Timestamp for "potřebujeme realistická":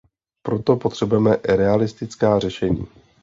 0.75-2.39